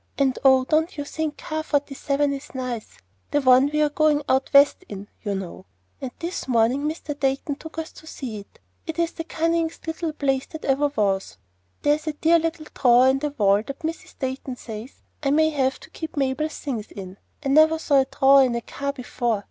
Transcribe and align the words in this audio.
And 0.17 0.39
oh! 0.43 0.65
don't 0.65 0.97
you 0.97 1.05
think 1.05 1.37
Car 1.37 1.61
Forty 1.61 1.93
seven 1.93 2.33
is 2.33 2.55
nice, 2.55 2.97
the 3.29 3.39
one 3.39 3.69
we 3.71 3.83
are 3.83 3.89
going 3.89 4.23
out 4.27 4.51
West 4.51 4.83
in, 4.89 5.07
you 5.21 5.35
know? 5.35 5.67
And 6.01 6.09
this 6.17 6.47
morning 6.47 6.85
Mr. 6.89 7.13
Dayton 7.19 7.53
took 7.53 7.77
us 7.77 7.91
to 7.91 8.07
see 8.07 8.39
it. 8.39 8.59
It's 8.87 9.11
the 9.11 9.23
cunningest 9.23 9.83
place 10.17 10.47
that 10.47 10.65
ever 10.65 10.87
was. 10.95 11.37
There's 11.83 12.07
one 12.07 12.17
dear 12.19 12.39
little 12.39 12.65
drawer 12.73 13.09
in 13.09 13.19
the 13.19 13.29
wall 13.37 13.61
that 13.61 13.81
Mrs. 13.81 14.17
Dayton 14.17 14.55
says 14.55 15.03
I 15.21 15.29
may 15.29 15.51
have 15.51 15.79
to 15.81 15.91
keep 15.91 16.17
Mabel's 16.17 16.57
things 16.57 16.89
in. 16.91 17.17
I 17.45 17.49
never 17.49 17.77
saw 17.77 17.99
a 18.01 18.05
drawer 18.05 18.43
in 18.43 18.55
a 18.55 18.61
car 18.61 18.93
before. 18.93 19.39